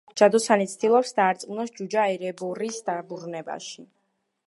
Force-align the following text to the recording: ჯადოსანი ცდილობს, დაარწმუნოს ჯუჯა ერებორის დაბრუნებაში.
ჯადოსანი 0.19 0.65
ცდილობს, 0.71 1.11
დაარწმუნოს 1.19 1.75
ჯუჯა 1.81 2.07
ერებორის 2.17 2.83
დაბრუნებაში. 2.91 3.91